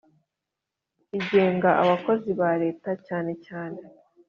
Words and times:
Igenga 1.17 1.69
abakozi 1.83 2.29
ba 2.39 2.51
leta 2.63 2.89
cyane 3.07 3.31
cyane 3.45 3.79